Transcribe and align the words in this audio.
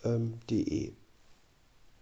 Ähm, 0.04 0.34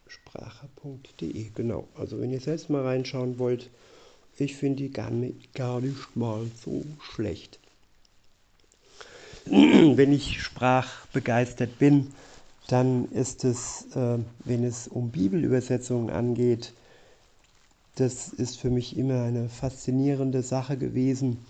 Sprache.de, 0.06 1.50
genau. 1.54 1.86
Also 1.96 2.20
wenn 2.20 2.32
ihr 2.32 2.40
selbst 2.40 2.68
mal 2.70 2.82
reinschauen 2.82 3.38
wollt, 3.38 3.70
ich 4.36 4.56
finde 4.56 4.82
die 4.82 4.90
gar 4.90 5.10
nicht, 5.10 5.54
gar 5.54 5.80
nicht 5.80 6.16
mal 6.16 6.44
so 6.64 6.84
schlecht. 7.00 7.60
wenn 9.46 10.12
ich 10.12 10.42
sprachbegeistert 10.42 11.78
bin, 11.78 12.12
dann 12.68 13.10
ist 13.10 13.44
es, 13.44 13.86
äh, 13.94 14.18
wenn 14.44 14.64
es 14.64 14.88
um 14.88 15.10
Bibelübersetzungen 15.10 16.10
angeht, 16.10 16.72
das 17.96 18.28
ist 18.28 18.58
für 18.58 18.70
mich 18.70 18.96
immer 18.96 19.22
eine 19.22 19.48
faszinierende 19.48 20.42
Sache 20.42 20.76
gewesen, 20.76 21.44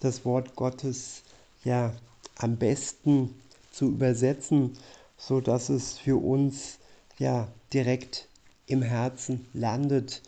das 0.00 0.24
Wort 0.24 0.56
Gottes 0.56 1.22
ja 1.64 1.92
am 2.36 2.56
besten 2.56 3.34
zu 3.70 3.86
übersetzen, 3.86 4.76
so 5.18 5.40
dass 5.40 5.68
es 5.68 5.98
für 5.98 6.16
uns 6.16 6.78
ja 7.18 7.48
direkt 7.72 8.28
im 8.66 8.82
Herzen 8.82 9.46
landet 9.52 10.22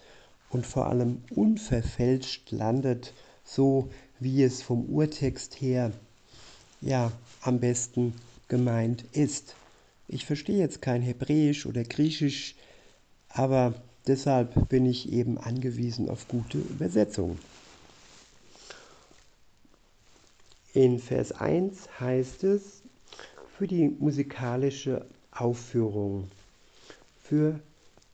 und 0.50 0.67
vor 0.67 0.87
allem 0.87 1.22
unverfälscht 1.31 2.50
landet, 2.50 3.15
so 3.45 3.89
wie 4.20 4.43
es 4.43 4.62
vom 4.62 4.87
Urtext 4.87 5.61
her 5.61 5.93
ja 6.81 7.12
am 7.43 7.61
besten 7.61 8.15
gemeint 8.48 9.05
ist. 9.12 9.55
Ich 10.09 10.25
verstehe 10.25 10.59
jetzt 10.59 10.83
kein 10.83 11.03
Hebräisch 11.03 11.67
oder 11.67 11.83
Griechisch, 11.83 12.55
aber 13.29 13.75
deshalb 14.07 14.69
bin 14.69 14.87
ich 14.87 15.12
eben 15.12 15.37
angewiesen 15.39 16.09
auf 16.09 16.29
gute 16.29 16.59
Übersetzungen. 16.59 17.39
In 20.75 20.99
Vers 20.99 21.33
1 21.33 22.01
heißt 22.01 22.45
es 22.45 22.83
für 23.57 23.67
die 23.67 23.89
musikalische 23.89 25.07
Aufführung, 25.33 26.31
für 27.23 27.59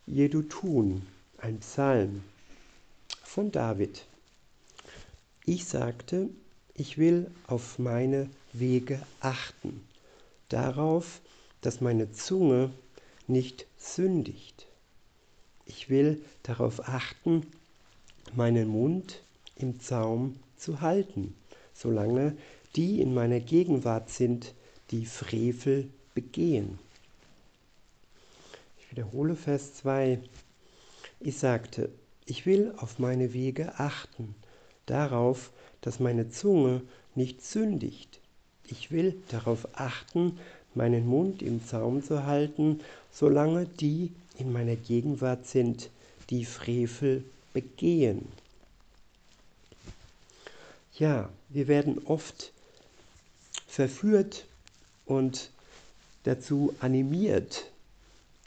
Jedutun, 0.06 1.02
ein 1.38 1.58
Psalm 1.58 2.22
von 3.24 3.50
David. 3.50 4.04
Ich 5.44 5.64
sagte, 5.64 6.30
ich 6.74 6.98
will 6.98 7.30
auf 7.48 7.78
meine 7.78 8.30
Wege 8.52 9.02
achten, 9.20 9.82
darauf, 10.48 11.20
dass 11.62 11.80
meine 11.80 12.12
Zunge 12.12 12.70
nicht 13.26 13.66
sündigt. 13.78 14.66
Ich 15.64 15.88
will 15.88 16.22
darauf 16.42 16.86
achten, 16.88 17.46
meinen 18.34 18.68
Mund 18.68 19.22
im 19.56 19.80
Zaum 19.80 20.36
zu 20.56 20.80
halten, 20.80 21.34
solange 21.72 22.36
die 22.76 23.00
in 23.00 23.14
meiner 23.14 23.40
Gegenwart 23.40 24.10
sind, 24.10 24.54
die 24.90 25.06
Frevel 25.06 25.88
begehen. 26.14 26.78
Ich 28.78 28.90
wiederhole 28.90 29.36
Vers 29.36 29.74
2. 29.74 30.20
Ich 31.20 31.38
sagte, 31.38 31.90
ich 32.26 32.46
will 32.46 32.74
auf 32.76 32.98
meine 32.98 33.32
Wege 33.32 33.78
achten, 33.78 34.34
darauf, 34.86 35.52
dass 35.80 36.00
meine 36.00 36.30
Zunge 36.30 36.82
nicht 37.14 37.42
sündigt. 37.42 38.20
Ich 38.68 38.90
will 38.90 39.20
darauf 39.28 39.68
achten, 39.78 40.38
meinen 40.74 41.06
Mund 41.06 41.42
im 41.42 41.64
Zaum 41.66 42.02
zu 42.02 42.24
halten, 42.26 42.80
solange 43.12 43.66
die 43.66 44.10
in 44.38 44.52
meiner 44.52 44.76
Gegenwart 44.76 45.46
sind, 45.46 45.90
die 46.30 46.44
Frevel 46.44 47.24
begehen. 47.52 48.26
Ja, 50.98 51.28
wir 51.48 51.68
werden 51.68 52.00
oft 52.06 52.52
verführt 53.66 54.44
und 55.06 55.50
dazu 56.24 56.74
animiert, 56.80 57.70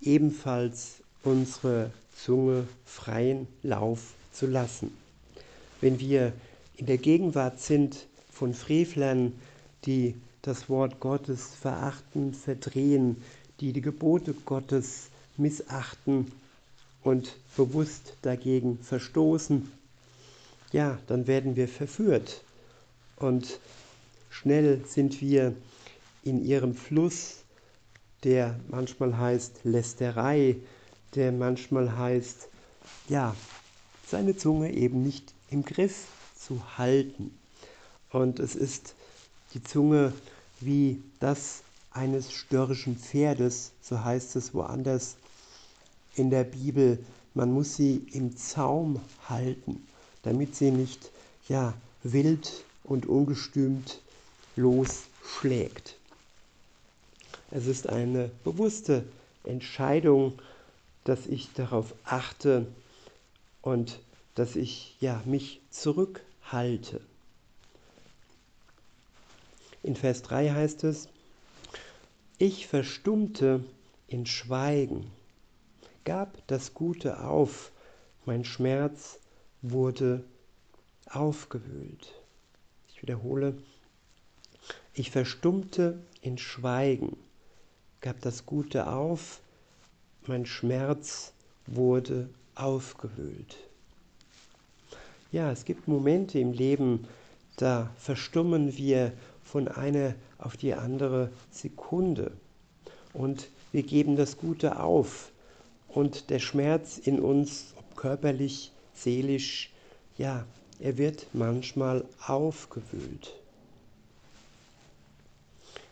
ebenfalls 0.02 1.02
unsere 1.24 1.92
Zunge 2.16 2.68
freien 2.86 3.48
Lauf 3.64 4.14
zu 4.32 4.48
lassen. 4.48 4.96
Wenn 5.82 6.00
wir 6.00 6.34
in 6.78 6.86
der 6.86 6.98
Gegenwart 6.98 7.60
sind 7.60 8.06
von 8.32 8.54
Frevlern, 8.54 9.34
die 9.86 10.16
das 10.46 10.70
Wort 10.70 11.00
Gottes 11.00 11.56
verachten, 11.56 12.34
verdrehen, 12.34 13.22
die 13.60 13.74
die 13.74 13.82
Gebote 13.82 14.34
Gottes 14.34 15.10
missachten 15.38 16.32
und 17.04 17.36
bewusst 17.58 18.14
dagegen 18.22 18.78
verstoßen, 18.80 19.72
ja, 20.72 21.00
dann 21.08 21.26
werden 21.28 21.56
wir 21.56 21.68
verführt 21.68 22.44
und 23.16 23.60
schnell 24.30 24.82
sind 24.86 25.20
wir 25.22 25.56
in 26.24 26.46
ihrem 26.46 26.76
Fluss, 26.76 27.38
der 28.24 28.60
manchmal 28.68 29.18
heißt 29.18 29.62
Lästerei, 29.64 30.58
der 31.16 31.32
manchmal 31.32 31.98
heißt, 31.98 32.50
ja, 33.08 33.36
seine 34.08 34.36
Zunge 34.36 34.74
eben 34.74 35.02
nicht 35.02 35.34
im 35.50 35.64
Griff 35.64 36.08
zu 36.36 36.78
halten. 36.78 37.38
Und 38.12 38.40
es 38.40 38.56
ist 38.56 38.96
die 39.54 39.64
Zunge 39.64 40.14
wie 40.66 41.02
das 41.20 41.62
eines 41.92 42.34
störrischen 42.34 42.98
Pferdes, 42.98 43.72
so 43.82 44.04
heißt 44.04 44.36
es 44.36 44.54
woanders 44.54 45.16
in 46.16 46.30
der 46.30 46.44
Bibel. 46.44 47.00
Man 47.34 47.52
muss 47.52 47.76
sie 47.76 48.06
im 48.12 48.36
Zaum 48.38 49.00
halten, 49.28 49.86
damit 50.24 50.56
sie 50.56 50.72
nicht 50.72 51.12
ja, 51.48 51.74
wild 52.04 52.64
und 52.84 53.06
ungestümt 53.06 54.02
losschlägt. 54.56 55.98
Es 57.52 57.68
ist 57.68 57.90
eine 57.90 58.32
bewusste 58.44 59.06
Entscheidung, 59.44 60.34
dass 61.04 61.28
ich 61.28 61.54
darauf 61.54 61.94
achte 62.04 62.68
und 63.62 64.00
dass 64.36 64.56
ich 64.56 64.96
ja, 65.00 65.22
mich 65.26 65.62
zurückhalte. 65.70 67.02
In 69.86 69.96
Vers 69.96 70.24
3 70.24 70.50
heißt 70.50 70.84
es, 70.86 71.10
ich 72.40 72.66
verstummte 72.66 73.64
in 74.08 74.26
Schweigen, 74.26 75.12
gab 76.06 76.42
das 76.48 76.74
Gute 76.74 77.24
auf, 77.24 77.72
mein 78.26 78.46
Schmerz 78.46 79.20
wurde 79.62 80.24
aufgewühlt. 81.08 82.16
Ich 82.90 83.04
wiederhole, 83.04 83.60
ich 84.96 85.12
verstummte 85.12 86.02
in 86.20 86.40
Schweigen, 86.40 87.16
gab 88.02 88.20
das 88.22 88.48
Gute 88.48 88.88
auf, 88.88 89.40
mein 90.26 90.48
Schmerz 90.48 91.32
wurde 91.68 92.28
aufgewühlt. 92.56 93.56
Ja, 95.32 95.52
es 95.52 95.64
gibt 95.64 95.88
Momente 95.88 96.40
im 96.40 96.54
Leben, 96.54 97.08
da 97.58 97.92
verstummen 97.98 98.76
wir 98.78 99.14
von 99.46 99.70
einer 99.70 100.16
auf 100.38 100.58
die 100.58 100.74
andere 100.74 101.32
Sekunde. 101.52 102.34
Und 103.14 103.48
wir 103.72 103.84
geben 103.84 104.18
das 104.18 104.38
Gute 104.38 104.82
auf. 104.82 105.32
Und 105.88 106.30
der 106.30 106.40
Schmerz 106.40 106.98
in 106.98 107.22
uns, 107.22 107.74
ob 107.78 107.96
körperlich, 107.96 108.74
seelisch, 108.94 109.72
ja, 110.18 110.46
er 110.80 110.98
wird 110.98 111.28
manchmal 111.32 112.04
aufgewühlt. 112.28 113.34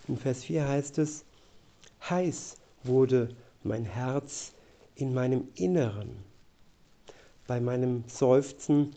In 0.09 0.17
Vers 0.17 0.43
4 0.43 0.67
heißt 0.67 0.97
es, 0.97 1.23
heiß 2.09 2.57
wurde 2.83 3.29
mein 3.63 3.85
Herz 3.85 4.51
in 4.95 5.13
meinem 5.13 5.47
Inneren. 5.55 6.17
Bei 7.47 7.61
meinem 7.61 8.03
Seufzen 8.07 8.95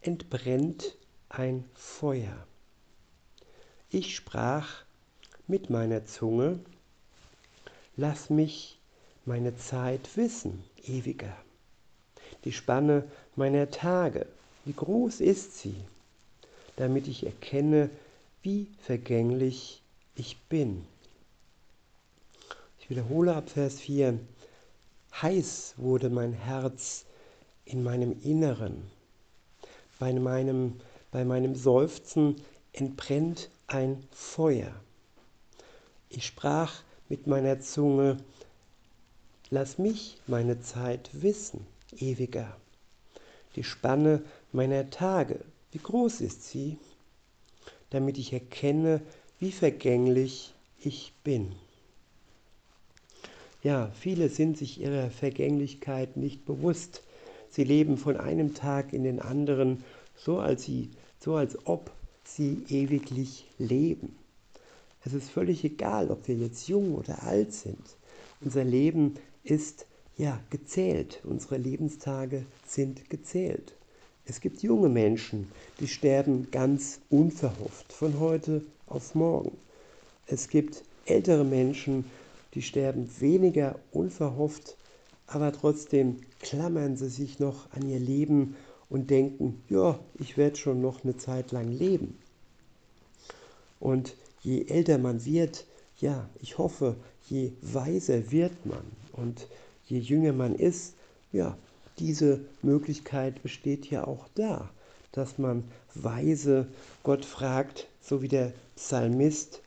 entbrennt 0.00 0.96
ein 1.28 1.64
Feuer. 1.74 2.46
Ich 3.94 4.16
sprach 4.16 4.82
mit 5.46 5.70
meiner 5.70 6.04
Zunge, 6.04 6.58
lass 7.96 8.28
mich 8.28 8.76
meine 9.24 9.56
Zeit 9.56 10.16
wissen, 10.16 10.64
ewiger. 10.84 11.32
Die 12.44 12.50
Spanne 12.50 13.04
meiner 13.36 13.70
Tage, 13.70 14.26
wie 14.64 14.72
groß 14.72 15.20
ist 15.20 15.58
sie, 15.60 15.76
damit 16.74 17.06
ich 17.06 17.24
erkenne, 17.24 17.88
wie 18.42 18.66
vergänglich 18.80 19.80
ich 20.16 20.38
bin. 20.48 20.84
Ich 22.80 22.90
wiederhole 22.90 23.36
ab 23.36 23.48
Vers 23.48 23.78
4. 23.78 24.18
Heiß 25.22 25.74
wurde 25.76 26.10
mein 26.10 26.32
Herz 26.32 27.04
in 27.64 27.84
meinem 27.84 28.20
Inneren. 28.24 28.90
Bei 30.00 30.12
meinem, 30.12 30.80
bei 31.12 31.24
meinem 31.24 31.54
Seufzen 31.54 32.42
entbrennt 32.72 33.50
ein 33.74 34.04
Feuer. 34.12 34.72
Ich 36.08 36.26
sprach 36.26 36.82
mit 37.08 37.26
meiner 37.26 37.60
Zunge, 37.60 38.18
lass 39.50 39.78
mich 39.78 40.16
meine 40.28 40.60
Zeit 40.60 41.10
wissen, 41.12 41.66
ewiger. 41.98 42.56
Die 43.56 43.64
Spanne 43.64 44.22
meiner 44.52 44.90
Tage, 44.90 45.40
wie 45.72 45.78
groß 45.78 46.20
ist 46.20 46.44
sie, 46.44 46.78
damit 47.90 48.16
ich 48.16 48.32
erkenne, 48.32 49.00
wie 49.40 49.50
vergänglich 49.50 50.54
ich 50.78 51.12
bin. 51.24 51.52
Ja, 53.64 53.90
viele 53.98 54.28
sind 54.28 54.56
sich 54.56 54.80
ihrer 54.80 55.10
Vergänglichkeit 55.10 56.16
nicht 56.16 56.44
bewusst. 56.44 57.02
Sie 57.50 57.64
leben 57.64 57.96
von 57.96 58.18
einem 58.18 58.54
Tag 58.54 58.92
in 58.92 59.02
den 59.02 59.20
anderen, 59.20 59.82
so 60.16 60.38
als, 60.38 60.62
sie, 60.62 60.90
so 61.18 61.34
als 61.34 61.66
ob 61.66 61.90
sie 62.24 62.64
ewiglich 62.68 63.46
leben. 63.58 64.16
Es 65.04 65.12
ist 65.12 65.30
völlig 65.30 65.64
egal, 65.64 66.10
ob 66.10 66.28
wir 66.28 66.34
jetzt 66.34 66.66
jung 66.68 66.94
oder 66.94 67.22
alt 67.24 67.52
sind. 67.52 67.96
Unser 68.40 68.64
Leben 68.64 69.14
ist 69.42 69.86
ja 70.16 70.40
gezählt. 70.50 71.20
Unsere 71.24 71.58
Lebenstage 71.58 72.46
sind 72.66 73.10
gezählt. 73.10 73.74
Es 74.26 74.40
gibt 74.40 74.62
junge 74.62 74.88
Menschen, 74.88 75.48
die 75.80 75.88
sterben 75.88 76.48
ganz 76.50 77.00
unverhofft, 77.10 77.92
von 77.92 78.18
heute 78.18 78.62
auf 78.86 79.14
morgen. 79.14 79.52
Es 80.26 80.48
gibt 80.48 80.82
ältere 81.04 81.44
Menschen, 81.44 82.06
die 82.54 82.62
sterben 82.62 83.10
weniger 83.20 83.78
unverhofft, 83.92 84.76
aber 85.26 85.52
trotzdem 85.52 86.20
klammern 86.40 86.96
sie 86.96 87.10
sich 87.10 87.38
noch 87.38 87.70
an 87.72 87.88
ihr 87.88 87.98
Leben 87.98 88.56
und 88.94 89.10
denken, 89.10 89.60
ja, 89.68 89.98
ich 90.20 90.36
werde 90.36 90.54
schon 90.54 90.80
noch 90.80 91.02
eine 91.02 91.16
Zeit 91.16 91.50
lang 91.50 91.66
leben. 91.66 92.16
Und 93.80 94.14
je 94.40 94.66
älter 94.66 94.98
man 94.98 95.24
wird, 95.24 95.66
ja, 95.98 96.30
ich 96.40 96.58
hoffe, 96.58 96.94
je 97.28 97.50
weiser 97.60 98.30
wird 98.30 98.64
man 98.64 98.84
und 99.10 99.48
je 99.84 99.98
jünger 99.98 100.32
man 100.32 100.54
ist, 100.54 100.94
ja, 101.32 101.58
diese 101.98 102.42
Möglichkeit 102.62 103.42
besteht 103.42 103.90
ja 103.90 104.06
auch 104.06 104.28
da, 104.36 104.70
dass 105.10 105.38
man 105.38 105.64
weise 105.96 106.68
Gott 107.02 107.24
fragt, 107.24 107.88
so 108.00 108.22
wie 108.22 108.28
der 108.28 108.52
Psalmist, 108.76 109.60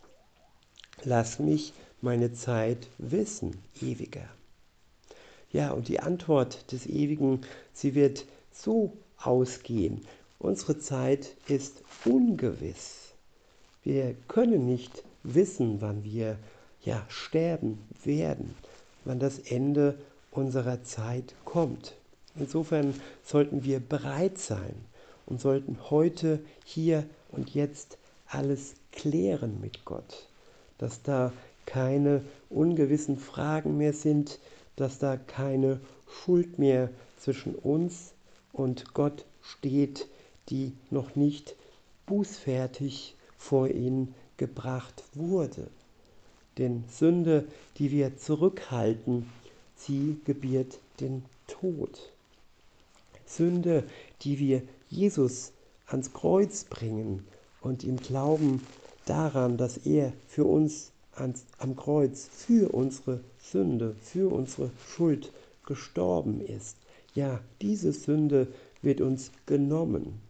lass 1.04 1.38
mich 1.40 1.74
meine 2.00 2.32
Zeit 2.32 2.88
wissen, 2.98 3.58
ewiger. 3.82 4.30
Ja, 5.52 5.72
und 5.72 5.90
die 5.90 6.00
Antwort 6.00 6.72
des 6.72 6.88
Ewigen, 6.88 7.42
sie 7.74 7.94
wird 7.94 8.26
so 8.54 8.94
ausgehen. 9.22 10.02
Unsere 10.40 10.80
Zeit 10.80 11.36
ist 11.48 11.84
ungewiss. 12.06 13.14
Wir 13.84 14.16
können 14.28 14.66
nicht 14.66 15.04
wissen, 15.24 15.82
wann 15.82 16.04
wir 16.04 16.38
ja 16.84 17.06
sterben 17.10 17.80
werden, 18.04 18.56
wann 19.06 19.20
das 19.20 19.40
Ende 19.40 19.98
unserer 20.32 20.84
Zeit 20.84 21.34
kommt. 21.46 21.96
Insofern 22.36 22.94
sollten 23.24 23.64
wir 23.64 23.80
bereit 23.80 24.38
sein 24.38 24.76
und 25.26 25.42
sollten 25.42 25.78
heute, 25.90 26.40
hier 26.66 27.04
und 27.32 27.54
jetzt 27.54 27.98
alles 28.28 28.76
klären 28.92 29.60
mit 29.60 29.86
Gott, 29.86 30.28
dass 30.78 31.02
da 31.02 31.34
keine 31.66 32.22
ungewissen 32.50 33.18
Fragen 33.18 33.78
mehr 33.78 33.94
sind, 33.94 34.40
dass 34.76 35.00
da 35.00 35.18
keine 35.18 35.80
Schuld 36.08 36.60
mehr 36.60 36.90
zwischen 37.20 37.56
uns 37.56 38.14
und 38.58 38.94
Gott 38.94 39.26
steht, 39.42 40.08
die 40.50 40.74
noch 40.90 41.16
nicht 41.16 41.56
bußfertig 42.08 43.16
vor 43.38 43.70
ihn 43.70 44.14
gebracht 44.38 45.04
wurde. 45.14 45.70
Denn 46.58 46.84
Sünde, 46.90 47.48
die 47.78 47.92
wir 47.92 48.18
zurückhalten, 48.18 49.30
sie 49.76 50.20
gebiert 50.26 50.80
den 51.00 51.24
Tod. 51.48 52.12
Sünde, 53.26 53.84
die 54.22 54.40
wir 54.40 54.64
Jesus 54.90 55.52
ans 55.86 56.14
Kreuz 56.14 56.64
bringen 56.64 57.26
und 57.62 57.84
im 57.84 57.98
Glauben 57.98 58.66
daran, 59.06 59.58
dass 59.58 59.78
er 59.78 60.14
für 60.28 60.46
uns 60.46 60.92
ans, 61.14 61.46
am 61.60 61.76
Kreuz 61.76 62.28
für 62.32 62.74
unsere 62.74 63.20
Sünde, 63.40 63.96
für 64.02 64.34
unsere 64.34 64.72
Schuld 64.88 65.32
gestorben 65.66 66.42
ist. 66.42 66.78
Ja, 67.18 67.40
diese 67.62 67.94
Sünde 67.94 68.46
wird 68.84 69.02
uns 69.02 69.32
genommen. 69.48 70.22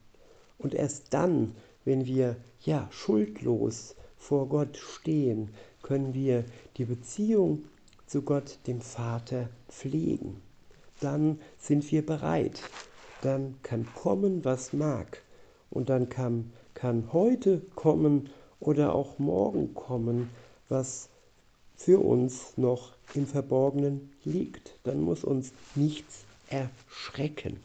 Und 0.57 0.73
erst 0.73 1.13
dann, 1.13 1.53
wenn 1.83 2.05
wir 2.05 2.37
ja 2.61 2.87
schuldlos 2.91 3.97
vor 4.15 4.47
Gott 4.47 4.77
stehen, 4.77 5.49
können 5.81 6.13
wir 6.13 6.45
die 6.77 6.85
Beziehung 6.85 7.65
zu 8.05 8.21
Gott, 8.21 8.59
dem 8.67 8.79
Vater, 8.79 9.49
pflegen. 9.67 10.39
Dann 11.01 11.41
sind 11.59 11.91
wir 11.91 12.05
bereit. 12.05 12.61
Dann 13.21 13.55
kann 13.63 13.85
kommen, 13.93 14.45
was 14.45 14.71
mag. 14.71 15.21
Und 15.69 15.89
dann 15.89 16.07
kann, 16.07 16.53
kann 16.73 17.11
heute 17.11 17.63
kommen 17.75 18.29
oder 18.61 18.95
auch 18.95 19.19
morgen 19.19 19.73
kommen, 19.73 20.29
was 20.69 21.09
für 21.75 21.99
uns 21.99 22.57
noch 22.57 22.93
im 23.13 23.27
Verborgenen 23.27 24.13
liegt. 24.23 24.79
Dann 24.85 25.01
muss 25.01 25.25
uns 25.25 25.51
nichts 25.75 26.23
erschrecken. 26.49 27.59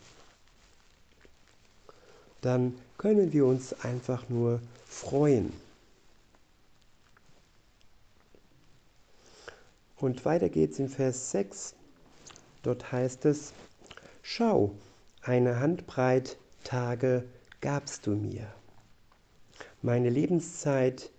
Dann 2.41 2.79
können 2.99 3.33
wir 3.33 3.47
uns 3.47 3.73
einfach 3.85 4.29
nur 4.29 4.61
freuen. 4.87 5.53
Und 9.97 10.25
weiter 10.25 10.49
geht's 10.49 10.81
in 10.81 10.89
Vers 10.89 11.31
6. 11.31 11.75
Dort 12.65 12.91
heißt 12.91 13.25
es, 13.25 13.53
Schau, 14.23 14.73
eine 15.21 15.61
Handbreit 15.61 16.37
Tage 16.65 17.25
gabst 17.61 18.07
du 18.07 18.13
mir. 18.13 18.53
Meine 19.83 20.11
Lebenszeit 20.11 21.11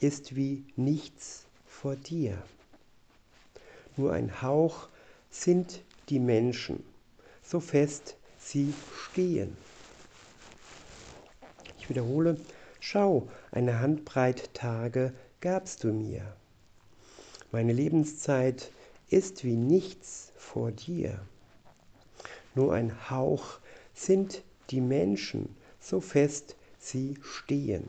ist 0.00 0.36
wie 0.36 0.64
nichts 0.76 1.44
vor 1.66 1.96
dir. 1.96 2.42
Nur 3.96 4.12
ein 4.12 4.42
Hauch 4.42 4.88
sind 5.30 5.82
die 6.08 6.18
Menschen, 6.18 6.84
so 7.46 7.60
fest 7.60 8.16
sie 8.38 8.74
stehen. 9.04 9.56
Ich 11.78 11.88
wiederhole, 11.88 12.36
schau, 12.80 13.28
eine 13.52 13.78
Handbreit 13.80 14.52
Tage 14.54 15.12
gabst 15.40 15.84
du 15.84 15.92
mir. 15.92 16.34
Meine 17.52 17.72
Lebenszeit 17.72 18.70
ist 19.08 19.44
wie 19.44 19.56
nichts 19.56 20.32
vor 20.36 20.72
dir. 20.72 21.20
Nur 22.56 22.74
ein 22.74 23.10
Hauch 23.10 23.58
sind 23.94 24.42
die 24.70 24.80
Menschen, 24.80 25.54
so 25.80 26.00
fest 26.00 26.56
sie 26.80 27.16
stehen. 27.22 27.88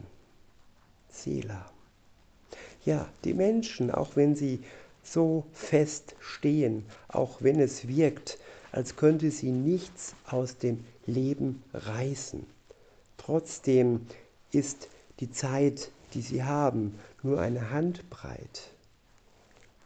Selah. 1.09 1.71
Ja, 2.85 3.09
die 3.23 3.33
Menschen, 3.33 3.89
auch 3.89 4.15
wenn 4.15 4.35
sie 4.35 4.63
so 5.03 5.45
fest 5.53 6.15
stehen, 6.19 6.85
auch 7.07 7.41
wenn 7.41 7.59
es 7.59 7.87
wirkt, 7.87 8.37
als 8.71 8.95
könnte 8.95 9.31
sie 9.31 9.51
nichts 9.51 10.15
aus 10.25 10.57
dem 10.57 10.83
Leben 11.05 11.63
reißen. 11.73 12.45
Trotzdem 13.17 14.07
ist 14.51 14.89
die 15.19 15.31
Zeit, 15.31 15.91
die 16.13 16.21
sie 16.21 16.43
haben, 16.43 16.97
nur 17.23 17.39
eine 17.41 17.71
Handbreit. 17.71 18.71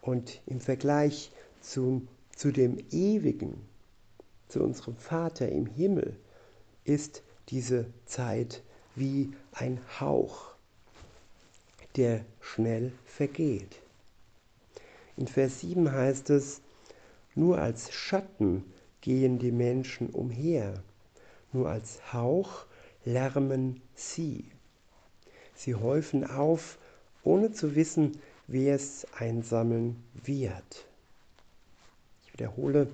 Und 0.02 0.42
im 0.46 0.60
Vergleich 0.60 1.32
zum, 1.62 2.08
zu 2.36 2.52
dem 2.52 2.78
Ewigen, 2.92 3.62
zu 4.48 4.62
unserem 4.62 4.98
Vater 4.98 5.50
im 5.50 5.66
Himmel, 5.66 6.16
ist 6.84 7.22
diese 7.50 7.86
Zeit 8.06 8.64
wie 8.96 9.32
ein 9.54 9.80
Hauch 10.00 10.52
der 11.96 12.24
schnell 12.40 12.92
vergeht. 13.06 13.82
In 15.18 15.28
Vers 15.28 15.60
7 15.60 15.92
heißt 15.92 16.30
es, 16.30 16.62
nur 17.36 17.60
als 17.60 17.92
Schatten 17.92 18.64
gehen 19.02 19.40
die 19.40 19.52
Menschen 19.52 20.10
umher, 20.10 20.84
nur 21.54 21.70
als 21.70 22.14
Hauch 22.14 22.66
lärmen 23.06 23.82
sie. 23.96 24.46
Sie 25.56 25.76
häufen 25.76 26.26
auf, 26.30 26.78
ohne 27.24 27.52
zu 27.52 27.76
wissen, 27.76 28.20
wer 28.48 28.76
es 28.76 29.06
einsammeln 29.18 30.04
wird. 30.24 30.86
wiederhole, 32.32 32.88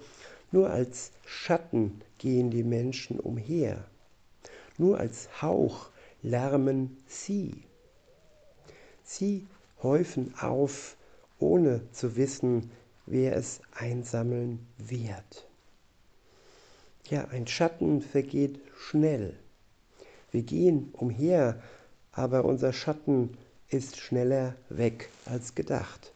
nur 0.51 0.69
als 0.69 1.11
Schatten 1.25 2.01
gehen 2.17 2.49
die 2.49 2.63
Menschen 2.63 3.19
umher, 3.19 3.85
nur 4.77 4.99
als 4.99 5.41
Hauch 5.41 5.89
lärmen 6.21 6.97
sie. 7.07 7.63
Sie 9.03 9.45
häufen 9.83 10.33
auf, 10.39 10.97
ohne 11.39 11.89
zu 11.91 12.15
wissen, 12.15 12.71
wer 13.07 13.35
es 13.35 13.61
einsammeln 13.71 14.59
wird. 14.77 15.47
Ja, 17.09 17.25
ein 17.29 17.47
Schatten 17.47 18.01
vergeht 18.01 18.59
schnell. 18.77 19.33
Wir 20.31 20.43
gehen 20.43 20.89
umher, 20.91 21.61
aber 22.11 22.43
unser 22.45 22.73
Schatten 22.73 23.37
ist 23.69 23.97
schneller 23.97 24.55
weg 24.69 25.09
als 25.25 25.55
gedacht. 25.55 26.11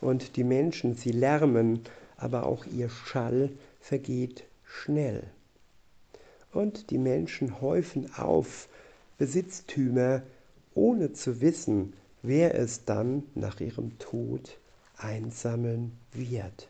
Und 0.00 0.36
die 0.36 0.44
Menschen, 0.44 0.96
sie 0.96 1.12
lärmen, 1.12 1.80
aber 2.16 2.44
auch 2.44 2.66
ihr 2.66 2.90
Schall 2.90 3.50
vergeht 3.80 4.44
schnell. 4.64 5.22
Und 6.52 6.90
die 6.90 6.98
Menschen 6.98 7.60
häufen 7.60 8.12
auf 8.16 8.68
Besitztümer, 9.16 10.22
ohne 10.74 11.12
zu 11.12 11.40
wissen, 11.40 11.92
wer 12.22 12.54
es 12.56 12.84
dann 12.84 13.22
nach 13.34 13.60
ihrem 13.60 13.98
Tod 13.98 14.58
einsammeln 15.04 15.96
wird. 16.12 16.68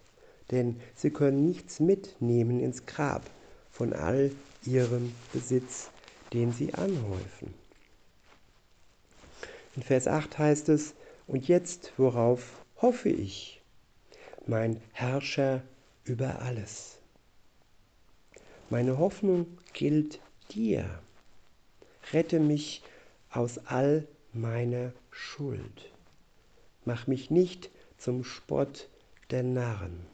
Denn 0.50 0.80
sie 0.94 1.10
können 1.10 1.46
nichts 1.46 1.80
mitnehmen 1.80 2.60
ins 2.60 2.84
Grab 2.84 3.22
von 3.70 3.92
all 3.92 4.30
ihrem 4.64 5.14
Besitz, 5.32 5.90
den 6.32 6.52
sie 6.52 6.74
anhäufen. 6.74 7.54
In 9.76 9.82
Vers 9.82 10.06
8 10.06 10.38
heißt 10.38 10.68
es, 10.68 10.94
und 11.26 11.48
jetzt 11.48 11.92
worauf 11.96 12.62
hoffe 12.80 13.08
ich, 13.08 13.62
mein 14.46 14.80
Herrscher 14.92 15.62
über 16.04 16.40
alles. 16.40 16.98
Meine 18.70 18.98
Hoffnung 18.98 19.46
gilt 19.72 20.20
dir. 20.50 20.98
Rette 22.12 22.40
mich 22.40 22.82
aus 23.30 23.58
all 23.66 24.06
meiner 24.32 24.92
Schuld. 25.10 25.90
Mach 26.84 27.06
mich 27.06 27.30
nicht 27.30 27.70
zum 28.04 28.22
Spott 28.22 28.90
der 29.30 29.42
Narren. 29.42 30.04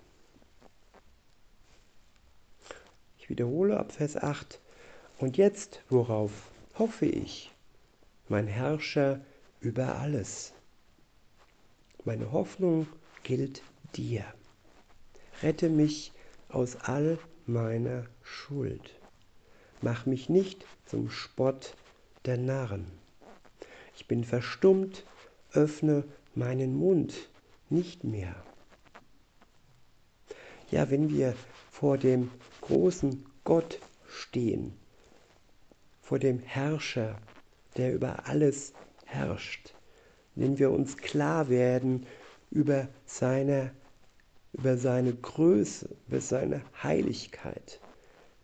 Ich 3.19 3.29
wiederhole 3.29 3.81
ab 3.81 3.91
Vers 3.91 4.17
8. 4.17 4.61
Und 5.19 5.37
jetzt, 5.37 5.83
worauf 5.89 6.53
hoffe 6.79 7.07
ich? 7.07 7.51
Mein 8.29 8.47
Herrscher 8.47 9.21
über 9.61 9.97
alles. 9.97 10.53
Meine 12.05 12.31
Hoffnung 12.31 12.87
gilt 13.25 13.61
dir. 13.97 14.25
Rette 15.43 15.69
mich 15.69 16.13
aus 16.49 16.77
all 16.77 17.19
meiner 17.47 18.07
Schuld. 18.23 19.01
Mach 19.81 20.07
mich 20.07 20.29
nicht 20.29 20.65
zum 20.87 21.11
Spott 21.11 21.75
der 22.25 22.39
Narren. 22.39 22.87
Ich 23.97 24.07
bin 24.07 24.23
verstummt, 24.23 25.05
öffne 25.51 26.05
meinen 26.37 26.77
Mund 26.77 27.31
nicht 27.71 28.05
mehr. 28.05 28.35
Ja, 30.71 30.91
wenn 30.91 31.11
wir 31.11 31.35
vor 31.71 31.99
dem 31.99 32.31
großen 32.61 33.27
Gott 33.45 33.81
stehen, 34.09 34.73
vor 36.01 36.19
dem 36.19 36.41
Herrscher, 36.41 37.17
der 37.77 37.95
über 37.95 38.27
alles 38.27 38.73
herrscht, 39.05 39.75
wenn 40.35 40.59
wir 40.59 40.71
uns 40.71 40.97
klar 40.97 41.49
werden 41.49 42.07
über 42.51 42.89
seine, 43.05 43.73
über 44.53 44.77
seine 44.77 45.15
Größe, 45.15 45.89
über 46.09 46.21
seine 46.21 46.63
Heiligkeit, 46.83 47.81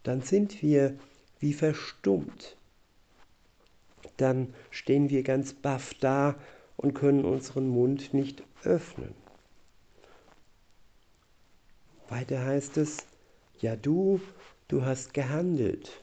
dann 0.03 0.23
sind 0.23 0.63
wir 0.63 0.99
wie 1.41 1.53
verstummt. 1.53 2.57
Dann 4.17 4.55
stehen 4.71 5.11
wir 5.11 5.23
ganz 5.23 5.53
baff 5.53 5.95
da 6.01 6.37
und 6.77 6.95
können 6.95 7.25
unseren 7.25 7.69
Mund 7.69 8.13
nicht 8.15 8.43
öffnen. 8.65 9.15
Weiter 12.09 12.45
heißt 12.45 12.77
es, 12.77 13.07
ja 13.59 13.77
du, 13.77 14.21
du 14.69 14.85
hast 14.85 15.15
gehandelt. 15.15 16.03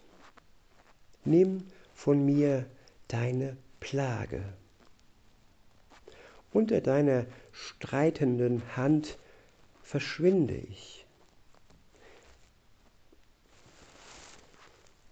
Nimm 1.23 1.63
von 1.93 2.25
mir 2.25 2.65
deine 3.07 3.55
Plage. 3.79 4.43
Unter 6.51 6.81
deiner 6.81 7.25
streitenden 7.51 8.61
Hand 8.75 9.17
verschwinde 9.81 10.55
ich. 10.55 11.05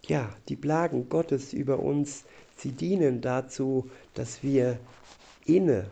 Ja, 0.07 0.35
die 0.49 0.55
Plagen 0.55 1.09
Gottes 1.09 1.53
über 1.53 1.79
uns, 1.79 2.25
sie 2.57 2.71
dienen 2.71 3.21
dazu, 3.21 3.89
dass 4.13 4.43
wir 4.43 4.79
inne 5.45 5.89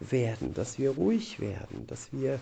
werden, 0.00 0.54
dass 0.54 0.78
wir 0.78 0.90
ruhig 0.90 1.40
werden, 1.40 1.86
dass 1.86 2.12
wir 2.12 2.40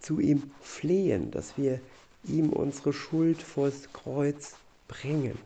zu 0.00 0.20
ihm 0.20 0.50
flehen, 0.60 1.30
dass 1.30 1.56
wir 1.58 1.80
ihm 2.24 2.50
unsere 2.50 2.92
Schuld 2.92 3.42
vors 3.42 3.92
Kreuz 3.92 4.54
bringen. 4.88 5.38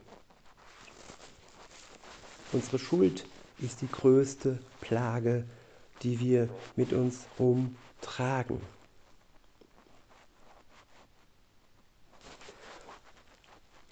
Unsere 2.52 2.78
Schuld 2.78 3.26
ist 3.58 3.80
die 3.82 3.88
größte 3.90 4.58
Plage, 4.80 5.44
die 6.02 6.20
wir 6.20 6.48
mit 6.76 6.92
uns 6.92 7.26
rumtragen. 7.38 8.60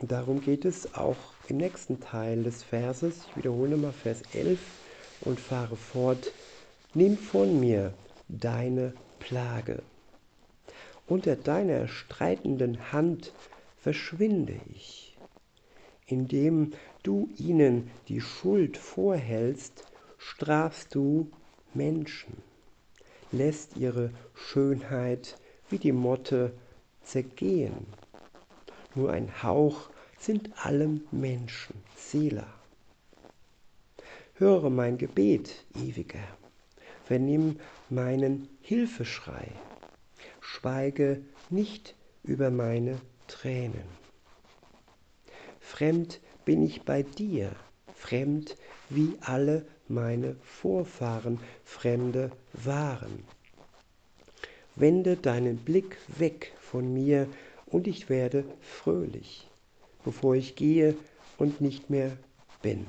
Darum 0.00 0.40
geht 0.40 0.64
es 0.64 0.94
auch 0.94 1.16
im 1.48 1.58
nächsten 1.58 2.00
Teil 2.00 2.42
des 2.42 2.64
Verses. 2.64 3.18
Ich 3.30 3.36
wiederhole 3.36 3.76
mal 3.76 3.92
Vers 3.92 4.22
11 4.32 4.58
und 5.20 5.38
fahre 5.38 5.76
fort. 5.76 6.32
Nimm 6.94 7.16
von 7.16 7.58
mir 7.58 7.94
deine 8.28 8.92
Plage. 9.18 9.82
Unter 11.06 11.36
deiner 11.36 11.88
streitenden 11.88 12.92
Hand 12.92 13.32
verschwinde 13.78 14.60
ich, 14.74 15.16
indem 16.06 16.72
du 17.02 17.30
ihnen 17.38 17.90
die 18.08 18.20
Schuld 18.20 18.76
vorhältst, 18.76 19.86
strafst 20.18 20.94
du 20.94 21.30
Menschen, 21.72 22.36
lässt 23.30 23.78
ihre 23.78 24.10
Schönheit 24.34 25.38
wie 25.70 25.78
die 25.78 25.92
Motte 25.92 26.52
zergehen. 27.02 27.86
Nur 28.94 29.10
ein 29.12 29.42
Hauch 29.42 29.88
sind 30.18 30.50
allem 30.62 31.06
Menschen 31.10 31.74
Seela. 31.96 32.52
Höre 34.34 34.68
mein 34.68 34.98
Gebet, 34.98 35.64
ewiger, 35.74 36.28
vernimm 37.04 37.58
meinen 37.90 38.48
Hilfeschrei, 38.60 39.48
schweige 40.40 41.22
nicht 41.50 41.94
über 42.22 42.50
meine 42.50 43.00
Tränen. 43.26 43.84
Fremd 45.60 46.20
bin 46.44 46.62
ich 46.62 46.82
bei 46.82 47.02
dir, 47.02 47.52
fremd 47.94 48.56
wie 48.88 49.16
alle 49.20 49.66
meine 49.88 50.36
Vorfahren 50.42 51.40
Fremde 51.64 52.30
waren. 52.52 53.24
Wende 54.74 55.16
deinen 55.16 55.58
Blick 55.58 55.98
weg 56.18 56.52
von 56.58 56.92
mir 56.92 57.28
und 57.66 57.86
ich 57.86 58.08
werde 58.08 58.44
fröhlich, 58.60 59.48
bevor 60.04 60.34
ich 60.34 60.56
gehe 60.56 60.96
und 61.38 61.60
nicht 61.60 61.90
mehr 61.90 62.16
bin. 62.62 62.86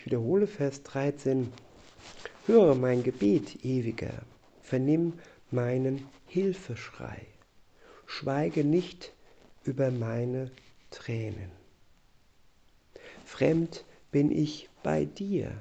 Ich 0.00 0.06
wiederhole 0.06 0.46
Vers 0.46 0.82
13. 0.82 1.52
Höre 2.46 2.74
mein 2.74 3.02
Gebet, 3.02 3.64
ewiger, 3.64 4.22
vernimm 4.62 5.12
meinen 5.50 6.08
Hilfeschrei 6.26 7.26
schweige 8.10 8.64
nicht 8.64 9.12
über 9.64 9.90
meine 9.90 10.50
Tränen. 10.90 11.50
Fremd 13.24 13.84
bin 14.10 14.32
ich 14.32 14.68
bei 14.82 15.04
dir, 15.04 15.52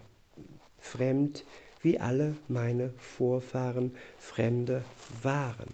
fremd 0.79 1.45
wie 1.81 1.99
alle 1.99 2.35
meine 2.47 2.91
Vorfahren 2.97 3.95
Fremde 4.17 4.83
waren. 5.21 5.69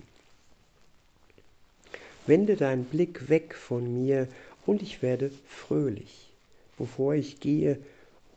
Wende 2.27 2.55
deinen 2.55 2.85
Blick 2.85 3.29
weg 3.29 3.55
von 3.55 4.03
mir 4.03 4.27
und 4.65 4.81
ich 4.81 5.01
werde 5.01 5.31
fröhlich, 5.47 6.33
bevor 6.77 7.13
ich 7.13 7.39
gehe 7.39 7.79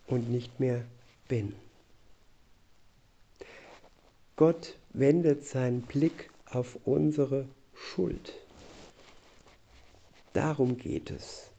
und 0.09 0.31
nicht 0.31 0.59
mehr 0.59 0.85
bin. 1.29 1.55
Gott 4.37 4.77
wendet 4.93 5.45
seinen 5.45 5.83
Blick 5.83 6.31
auf 6.47 6.79
unsere 6.85 7.47
Schuld. 7.75 8.33
Darum 10.33 10.77
geht 10.77 11.11
es. 11.11 11.51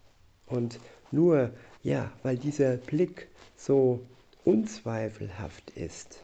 Und 0.46 0.80
nur, 1.12 1.52
ja, 1.84 2.12
weil 2.24 2.38
dieser 2.38 2.78
Blick 2.78 3.28
so 3.58 4.00
unzweifelhaft 4.46 5.72
ist, 5.72 6.24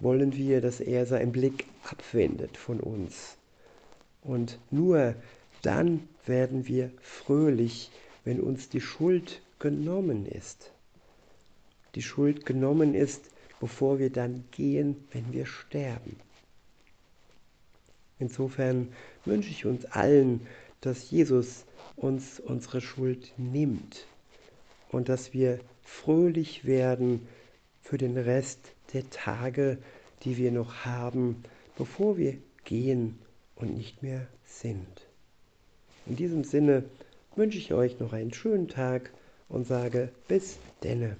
wollen 0.00 0.34
wir, 0.34 0.60
dass 0.60 0.80
er 0.80 1.06
seinen 1.06 1.32
Blick 1.32 1.66
abwendet 1.84 2.56
von 2.56 2.80
uns. 2.80 3.36
Und 4.22 4.58
nur 4.70 5.14
dann 5.62 6.08
werden 6.26 6.66
wir 6.66 6.90
fröhlich, 7.00 7.90
wenn 8.24 8.40
uns 8.40 8.68
die 8.68 8.80
Schuld 8.80 9.42
genommen 9.58 10.26
ist. 10.26 10.72
Die 11.94 12.02
Schuld 12.02 12.46
genommen 12.46 12.94
ist, 12.94 13.30
bevor 13.60 13.98
wir 13.98 14.10
dann 14.10 14.44
gehen, 14.50 14.96
wenn 15.12 15.32
wir 15.32 15.46
sterben. 15.46 16.16
Insofern 18.18 18.88
wünsche 19.24 19.50
ich 19.50 19.66
uns 19.66 19.84
allen, 19.86 20.46
dass 20.80 21.10
Jesus 21.10 21.64
uns 21.96 22.40
unsere 22.40 22.80
Schuld 22.80 23.32
nimmt 23.36 24.06
und 24.90 25.08
dass 25.08 25.32
wir 25.32 25.58
fröhlich 25.82 26.64
werden 26.64 27.26
für 27.82 27.98
den 27.98 28.16
Rest 28.16 28.60
der 28.92 29.08
Tage, 29.10 29.78
die 30.22 30.36
wir 30.36 30.52
noch 30.52 30.84
haben, 30.84 31.42
bevor 31.76 32.16
wir 32.16 32.36
gehen 32.64 33.18
und 33.56 33.76
nicht 33.76 34.02
mehr 34.02 34.26
sind. 34.44 35.06
In 36.06 36.16
diesem 36.16 36.44
Sinne 36.44 36.84
wünsche 37.36 37.58
ich 37.58 37.72
euch 37.72 37.98
noch 38.00 38.12
einen 38.12 38.32
schönen 38.32 38.68
Tag 38.68 39.10
und 39.48 39.66
sage 39.66 40.10
bis 40.28 40.58
denne. 40.82 41.16